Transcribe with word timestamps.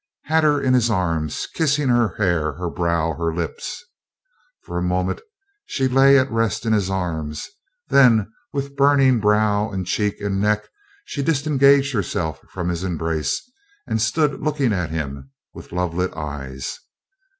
had 0.23 0.43
her 0.43 0.59
in 0.59 0.73
his 0.73 0.89
arms, 0.89 1.45
kissing 1.53 1.87
her 1.89 2.15
hair, 2.15 2.53
her 2.53 2.71
brow, 2.71 3.13
her 3.13 3.31
lips. 3.31 3.85
For 4.63 4.79
a 4.79 4.81
minute 4.81 5.21
she 5.67 5.87
lay 5.87 6.17
at 6.17 6.31
rest 6.31 6.65
in 6.65 6.73
his 6.73 6.89
arms; 6.89 7.47
then, 7.89 8.33
with 8.51 8.75
burning 8.75 9.19
brow 9.19 9.69
and 9.69 9.85
cheek 9.85 10.19
and 10.19 10.41
neck, 10.41 10.67
she 11.05 11.21
disengaged 11.21 11.93
herself 11.93 12.41
from 12.49 12.69
his 12.69 12.83
embrace, 12.83 13.43
and 13.85 14.01
stood 14.01 14.41
looking 14.41 14.73
at 14.73 14.89
him 14.89 15.29
with 15.53 15.69
lovelit 15.71 16.15
eyes. 16.17 16.79